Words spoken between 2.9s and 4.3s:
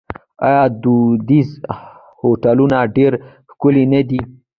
ډیر ښکلي نه دي؟